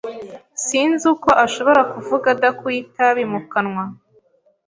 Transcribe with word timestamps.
Sinzi 0.65 1.03
uko 1.13 1.29
ashobora 1.45 1.81
kuvuga 1.93 2.25
adakuye 2.35 2.77
itabi 2.85 3.23
mu 3.31 3.41
kanwa. 3.51 3.83